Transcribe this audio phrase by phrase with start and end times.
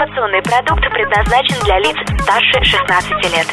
[0.00, 3.46] Информационный продукт предназначен для лиц старше 16 лет.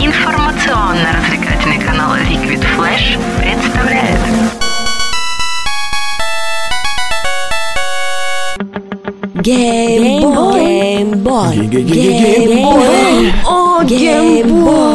[0.00, 4.18] Информационно-развлекательный канал Liquid Flash представляет
[9.34, 10.62] Геймбой.
[10.62, 11.66] Геймбой.
[11.66, 13.32] Геймбой.
[13.44, 14.87] О, геймбой.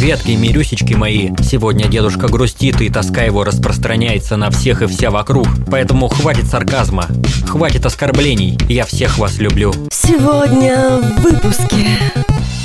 [0.00, 0.10] Геймбой.
[0.10, 1.30] Привет, геймерюсечки мои!
[1.42, 5.46] Сегодня дедушка грустит и тоска его распространяется на всех и вся вокруг.
[5.70, 7.06] Поэтому хватит сарказма,
[7.46, 9.72] хватит оскорблений, я всех вас люблю.
[9.90, 11.86] Сегодня в выпуске.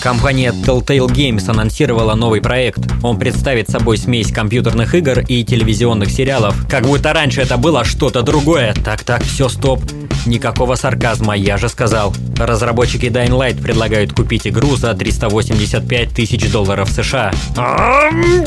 [0.05, 2.81] Компания Telltale Games анонсировала новый проект.
[3.01, 6.55] Он представит собой смесь компьютерных игр и телевизионных сериалов.
[6.69, 8.75] Как будто раньше это было что-то другое.
[8.85, 9.81] Так-так, все, стоп.
[10.27, 12.13] Никакого сарказма, я же сказал.
[12.37, 17.31] Разработчики Dying Light предлагают купить игру за 385 тысяч долларов США.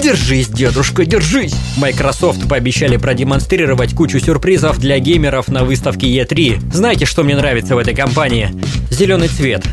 [0.00, 1.56] Держись, дедушка, держись!
[1.76, 6.72] Microsoft пообещали продемонстрировать кучу сюрпризов для геймеров на выставке E3.
[6.72, 8.54] Знаете, что мне нравится в этой компании?
[8.90, 9.64] Зеленый цвет.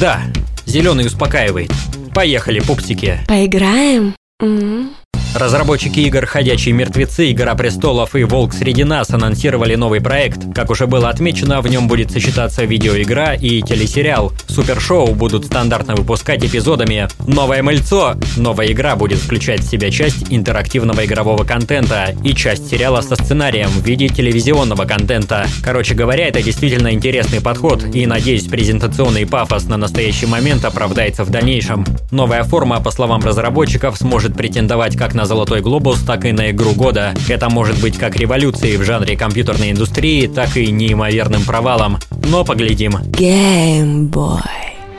[0.00, 0.20] Да,
[0.68, 1.72] зеленый успокаивает.
[2.14, 3.18] Поехали, пупсики.
[3.26, 4.14] Поиграем?
[4.40, 4.90] М?
[5.34, 10.38] Разработчики игр «Ходячие мертвецы», «Игра престолов» и «Волк среди нас» анонсировали новый проект.
[10.54, 14.32] Как уже было отмечено, в нем будет сочетаться видеоигра и телесериал.
[14.48, 17.08] Супершоу будут стандартно выпускать эпизодами.
[17.26, 18.16] Новое мыльцо!
[18.36, 23.68] Новая игра будет включать в себя часть интерактивного игрового контента и часть сериала со сценарием
[23.68, 25.46] в виде телевизионного контента.
[25.62, 31.30] Короче говоря, это действительно интересный подход, и, надеюсь, презентационный пафос на настоящий момент оправдается в
[31.30, 31.84] дальнейшем.
[32.10, 36.74] Новая форма, по словам разработчиков, сможет претендовать как на «Золотой глобус», так и на игру
[36.74, 37.12] года.
[37.28, 41.98] Это может быть как революцией в жанре компьютерной индустрии, так и неимоверным провалом.
[42.30, 42.98] Но поглядим.
[43.04, 44.38] Геймбой.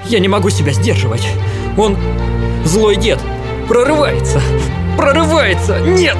[0.09, 1.25] Я не могу себя сдерживать.
[1.77, 1.95] Он
[2.65, 3.19] злой дед.
[3.69, 4.41] Прорывается.
[4.97, 5.79] Прорывается.
[5.79, 6.17] Нет.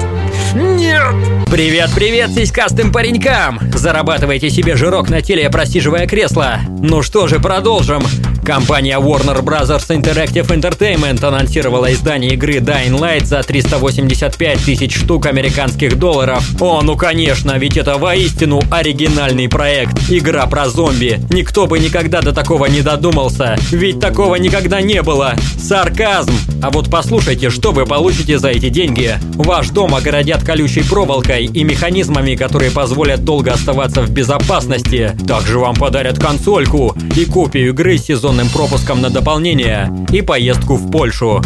[0.54, 1.14] Нет!
[1.50, 3.60] Привет, привет, сиськастым паренькам!
[3.74, 6.60] Зарабатывайте себе жирок на теле, просиживая кресло.
[6.80, 8.02] Ну что же, продолжим.
[8.44, 9.68] Компания Warner Bros.
[9.88, 16.44] Interactive Entertainment анонсировала издание игры Dying Light за 385 тысяч штук американских долларов.
[16.60, 20.10] О, ну конечно, ведь это воистину оригинальный проект.
[20.10, 21.20] Игра про зомби.
[21.30, 23.56] Никто бы никогда до такого не додумался.
[23.70, 25.34] Ведь такого никогда не было.
[25.58, 26.32] Сарказм.
[26.62, 29.14] А вот послушайте, что вы получите за эти деньги.
[29.34, 35.16] Ваш дом огородят колючей проволокой и механизмами, которые позволят долго оставаться в безопасности.
[35.26, 40.88] Также вам подарят консольку и копию игры с сезонным пропуском на дополнение и поездку в
[40.88, 41.42] Польшу.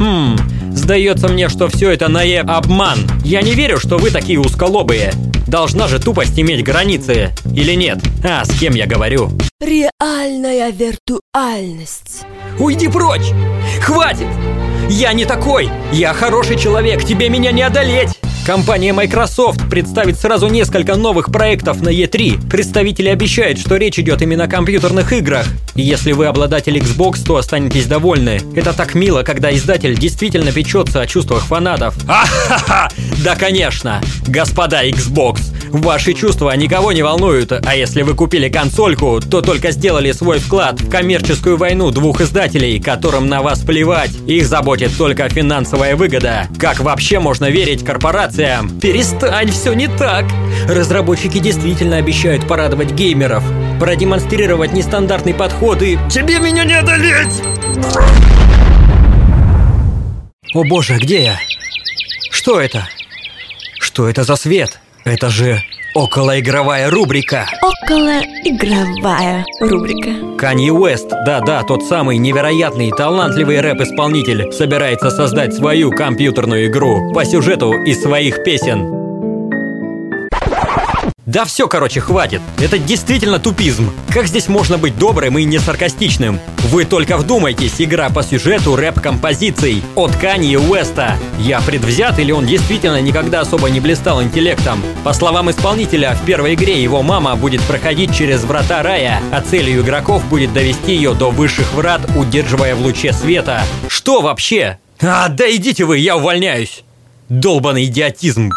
[0.00, 0.36] Хм,
[0.72, 2.98] сдается мне, что все это наe обман.
[3.24, 5.12] Я не верю, что вы такие усколобые.
[5.46, 8.00] Должна же тупость иметь границы, или нет?
[8.24, 9.30] А, с кем я говорю?
[9.60, 12.22] Реальная виртуальность.
[12.58, 13.30] Уйди прочь!
[13.80, 14.26] Хватит!
[14.88, 15.70] Я не такой!
[15.92, 18.23] Я хороший человек, тебе меня не одолеть!
[18.44, 22.50] Компания Microsoft представит сразу несколько новых проектов на E3.
[22.50, 25.46] Представители обещают, что речь идет именно о компьютерных играх.
[25.74, 28.40] И если вы обладатель Xbox, то останетесь довольны.
[28.54, 31.96] Это так мило, когда издатель действительно печется о чувствах фанатов.
[32.06, 32.90] Ахаха!
[33.24, 34.02] Да, конечно!
[34.28, 35.40] Господа Xbox,
[35.70, 40.80] ваши чувства никого не волнуют, а если вы купили консольку, то только сделали свой вклад
[40.80, 44.10] в коммерческую войну двух издателей, которым на вас плевать.
[44.26, 46.46] Их заботит только финансовая выгода.
[46.58, 47.84] Как вообще можно верить
[48.34, 48.80] корпорациям?
[48.80, 50.26] Перестань, все не так.
[50.68, 53.44] Разработчики действительно обещают порадовать геймеров,
[53.78, 55.98] продемонстрировать нестандартный подход и...
[56.10, 57.42] Тебе меня не одолеть!
[60.54, 61.38] О боже, где я?
[62.30, 62.88] Что это?
[63.80, 64.80] Что это за свет?
[65.04, 65.62] Это же
[65.94, 67.46] околоигровая рубрика.
[67.62, 70.36] Околоигровая рубрика.
[70.36, 77.72] Канье Уэст, да-да, тот самый невероятный, талантливый рэп-исполнитель, собирается создать свою компьютерную игру по сюжету
[77.72, 79.03] из своих песен.
[81.34, 82.40] Да все, короче, хватит.
[82.60, 83.90] Это действительно тупизм.
[84.10, 86.38] Как здесь можно быть добрым и не саркастичным?
[86.70, 91.16] Вы только вдумайтесь, игра по сюжету рэп-композиций от Канье Уэста.
[91.40, 94.80] Я предвзят или он действительно никогда особо не блистал интеллектом?
[95.02, 99.82] По словам исполнителя, в первой игре его мама будет проходить через врата рая, а целью
[99.82, 103.64] игроков будет довести ее до высших врат, удерживая в луче света.
[103.88, 104.78] Что вообще?
[105.02, 106.84] А, да идите вы, я увольняюсь.
[107.28, 108.50] Долбаный идиотизм.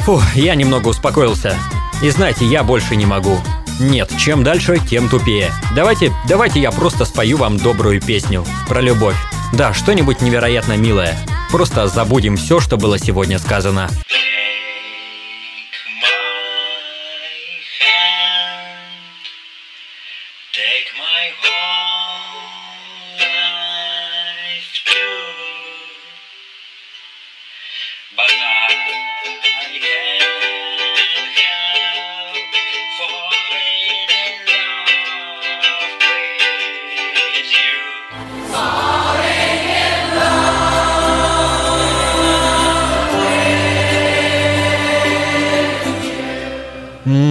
[0.00, 1.56] Фу, я немного успокоился.
[2.02, 3.38] И знаете, я больше не могу.
[3.80, 5.52] Нет, чем дальше, тем тупее.
[5.74, 9.16] Давайте, давайте я просто спою вам добрую песню про любовь.
[9.52, 11.18] Да, что-нибудь невероятно милое.
[11.50, 13.88] Просто забудем все, что было сегодня сказано.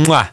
[0.08, 0.30] Муа!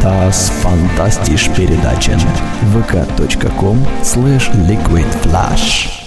[0.00, 2.16] Das fantastisch передача
[2.72, 6.01] vk.com slash liquidflash